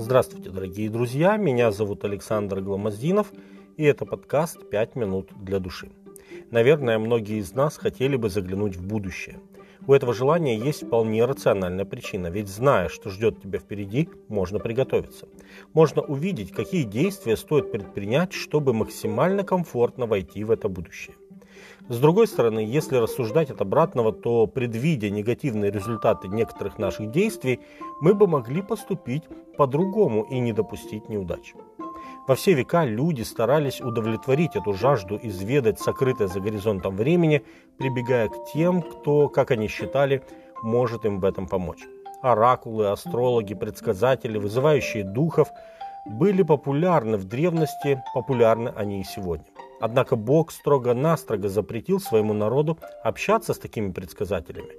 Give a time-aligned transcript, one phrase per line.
[0.00, 3.32] Здравствуйте, дорогие друзья, меня зовут Александр Гламоздинов,
[3.76, 5.90] и это подкаст «5 минут для души».
[6.52, 9.40] Наверное, многие из нас хотели бы заглянуть в будущее.
[9.88, 15.26] У этого желания есть вполне рациональная причина, ведь зная, что ждет тебя впереди, можно приготовиться.
[15.72, 21.16] Можно увидеть, какие действия стоит предпринять, чтобы максимально комфортно войти в это будущее.
[21.88, 27.60] С другой стороны, если рассуждать от обратного, то предвидя негативные результаты некоторых наших действий,
[28.00, 29.24] мы бы могли поступить
[29.56, 31.54] по-другому и не допустить неудач.
[32.26, 37.42] Во все века люди старались удовлетворить эту жажду изведать сокрытое за горизонтом времени,
[37.78, 40.22] прибегая к тем, кто, как они считали,
[40.62, 41.86] может им в этом помочь.
[42.20, 45.48] Оракулы, астрологи, предсказатели, вызывающие духов
[46.04, 49.46] были популярны в древности, популярны они и сегодня.
[49.80, 54.74] Однако Бог строго-настрого запретил своему народу общаться с такими предсказателями.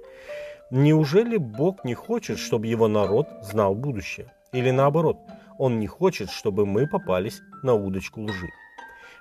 [0.70, 4.32] Неужели Бог не хочет, чтобы его народ знал будущее?
[4.52, 5.18] Или наоборот,
[5.58, 8.48] он не хочет, чтобы мы попались на удочку лжи?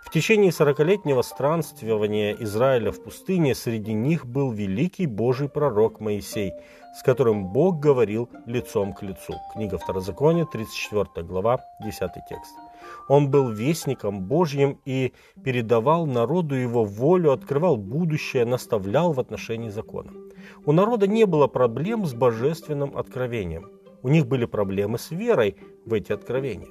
[0.01, 6.53] В течение сорокалетнего странствования Израиля в пустыне среди них был великий Божий пророк Моисей,
[6.97, 9.33] с которым Бог говорил лицом к лицу.
[9.53, 12.55] Книга Второзакония, 34 глава, 10 текст.
[13.07, 15.13] Он был вестником Божьим и
[15.43, 20.11] передавал народу его волю, открывал будущее, наставлял в отношении закона.
[20.65, 23.69] У народа не было проблем с божественным откровением.
[24.03, 26.69] У них были проблемы с верой в эти откровения.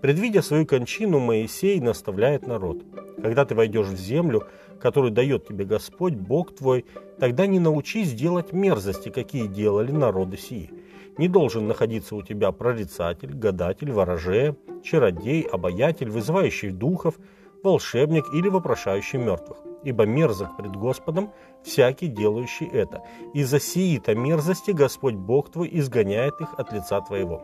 [0.00, 2.78] Предвидя свою кончину, Моисей наставляет народ.
[3.22, 4.46] Когда ты войдешь в землю,
[4.80, 6.86] которую дает тебе Господь, Бог твой,
[7.18, 10.70] тогда не научись делать мерзости, какие делали народы сии.
[11.18, 17.16] Не должен находиться у тебя прорицатель, гадатель, ворожея, чародей, обаятель, вызывающий духов,
[17.62, 19.58] волшебник или вопрошающий мертвых.
[19.84, 21.30] Ибо мерзок пред Господом
[21.62, 23.02] всякий, делающий это.
[23.34, 27.42] И за сии-то мерзости Господь Бог твой изгоняет их от лица твоего.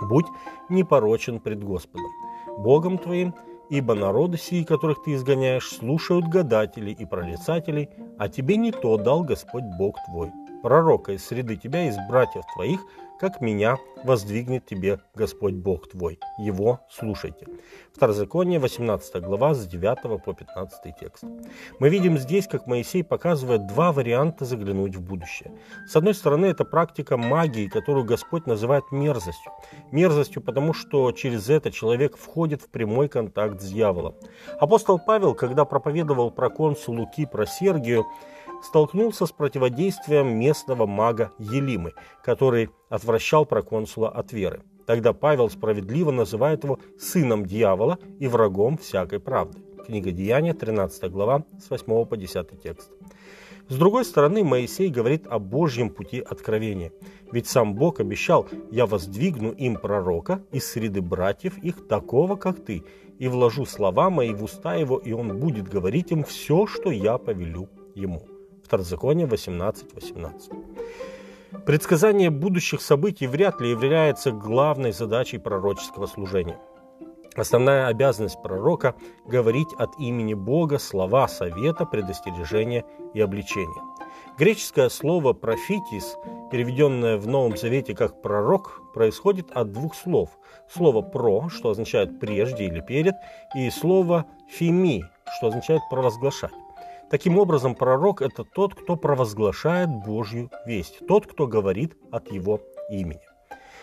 [0.00, 0.26] Будь
[0.68, 2.10] непорочен пред Господом,
[2.58, 3.34] Богом твоим,
[3.70, 9.22] ибо народы сии, которых ты изгоняешь, слушают гадателей и прорицателей, а тебе не то дал
[9.22, 10.30] Господь Бог твой
[10.62, 12.80] пророка из среды тебя, из братьев твоих,
[13.20, 16.18] как меня воздвигнет тебе Господь Бог твой.
[16.38, 17.46] Его слушайте.
[17.92, 21.24] Второзаконие, 18 глава, с 9 по 15 текст.
[21.78, 25.52] Мы видим здесь, как Моисей показывает два варианта заглянуть в будущее.
[25.86, 29.52] С одной стороны, это практика магии, которую Господь называет мерзостью.
[29.92, 34.14] Мерзостью, потому что через это человек входит в прямой контакт с дьяволом.
[34.58, 38.06] Апостол Павел, когда проповедовал про консулу Кипра Сергию,
[38.62, 41.92] столкнулся с противодействием местного мага Елимы,
[42.24, 44.62] который отвращал проконсула от веры.
[44.86, 49.60] Тогда Павел справедливо называет его сыном дьявола и врагом всякой правды.
[49.86, 52.90] Книга Деяния, 13 глава, с 8 по 10 текст.
[53.68, 56.92] С другой стороны, Моисей говорит о Божьем пути откровения.
[57.30, 62.82] Ведь сам Бог обещал, «Я воздвигну им пророка из среды братьев их, такого, как ты,
[63.20, 67.16] и вложу слова мои в уста его, и он будет говорить им все, что я
[67.16, 68.39] повелю ему».
[68.70, 69.94] Второзаконие 18.18.
[69.96, 70.52] 18.
[71.66, 76.56] Предсказание будущих событий вряд ли является главной задачей пророческого служения.
[77.34, 78.94] Основная обязанность пророка–
[79.26, 83.82] говорить от имени Бога слова совета, предостережения и обличения.
[84.38, 86.16] Греческое слово «профитис»,
[86.52, 90.38] переведенное в Новом Завете как «пророк», происходит от двух слов.
[90.72, 93.16] Слово «про», что означает «прежде» или «перед»,
[93.56, 95.02] и слово «фими»,
[95.38, 96.52] что означает «провозглашать».
[97.10, 103.20] Таким образом, пророк– это тот, кто провозглашает Божью весть, тот, кто говорит от его имени.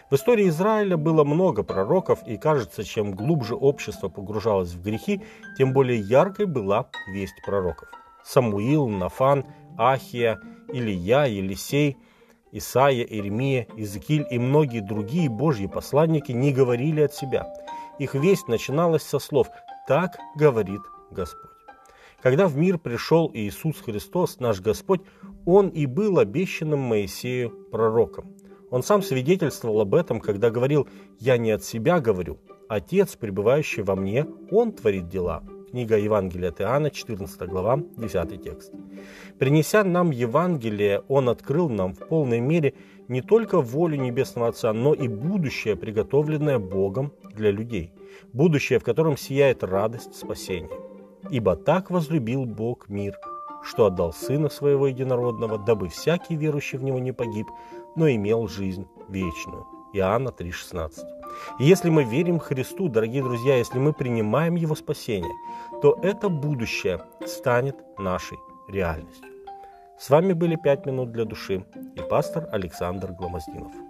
[0.09, 5.21] В истории Израиля было много пророков, и кажется, чем глубже общество погружалось в грехи,
[5.57, 7.89] тем более яркой была весть пророков.
[8.23, 9.45] Самуил, Нафан,
[9.77, 10.39] Ахия,
[10.71, 11.97] Илия, Елисей,
[12.53, 17.45] Исаия, Иеремия, Иезекииль и многие другие божьи посланники не говорили от себя.
[17.99, 19.49] Их весть начиналась со слов
[19.85, 21.56] «Так говорит Господь».
[22.21, 25.01] Когда в мир пришел Иисус Христос, наш Господь,
[25.45, 28.33] Он и был обещанным Моисею пророком.
[28.71, 30.87] Он сам свидетельствовал об этом, когда говорил
[31.19, 35.43] «Я не от себя говорю, Отец, пребывающий во мне, Он творит дела».
[35.69, 38.73] Книга Евангелия от Иоанна, 14 глава, 10 текст.
[39.37, 42.73] Принеся нам Евангелие, Он открыл нам в полной мере
[43.07, 47.91] не только волю Небесного Отца, но и будущее, приготовленное Богом для людей.
[48.33, 50.86] Будущее, в котором сияет радость спасения.
[51.29, 53.19] Ибо так возлюбил Бог мир,
[53.63, 57.47] что отдал Сына Своего Единородного, дабы всякий верующий в Него не погиб,
[57.95, 59.65] но имел жизнь вечную.
[59.93, 60.91] Иоанна 3,16.
[61.59, 65.33] И если мы верим Христу, дорогие друзья, если мы принимаем Его спасение,
[65.81, 68.37] то это будущее станет нашей
[68.67, 69.25] реальностью.
[69.99, 71.65] С вами были «Пять минут для души»
[71.95, 73.86] и пастор Александр Гломоздинов.